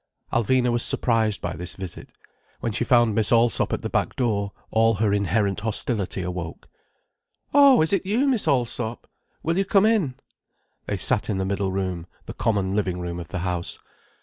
Alvina 0.33 0.71
was 0.71 0.81
surprised 0.81 1.41
by 1.41 1.55
this 1.55 1.75
visit. 1.75 2.09
When 2.59 2.71
she 2.71 2.83
found 2.83 3.13
Miss 3.13 3.31
Allsop 3.31 3.71
at 3.71 3.83
the 3.83 3.89
back 3.91 4.15
door, 4.15 4.51
all 4.71 4.95
her 4.95 5.13
inherent 5.13 5.59
hostility 5.59 6.23
awoke. 6.23 6.67
"Oh, 7.53 7.83
is 7.83 7.93
it 7.93 8.03
you, 8.03 8.25
Miss 8.25 8.47
Allsop! 8.47 9.05
Will 9.43 9.59
you 9.59 9.63
come 9.65 9.85
in." 9.85 10.15
They 10.87 10.97
sat 10.97 11.29
in 11.29 11.37
the 11.37 11.45
middle 11.45 11.71
room, 11.71 12.07
the 12.25 12.33
common 12.33 12.75
living 12.75 12.99
room 12.99 13.19
of 13.19 13.27
the 13.27 13.41
house. 13.45 13.77